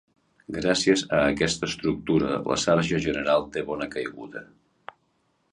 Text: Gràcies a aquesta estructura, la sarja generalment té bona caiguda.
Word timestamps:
Gràcies 0.53 1.03
a 1.17 1.19
aquesta 1.33 1.69
estructura, 1.71 2.31
la 2.53 2.59
sarja 2.63 3.03
generalment 3.07 3.55
té 3.59 3.67
bona 3.71 3.93
caiguda. 3.97 4.47